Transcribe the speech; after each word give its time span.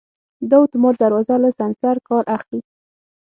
دا 0.49 0.57
اتومات 0.65 0.95
دروازه 1.03 1.35
له 1.43 1.49
سنسر 1.59 1.95
کار 2.07 2.23
اخلي. 2.35 2.59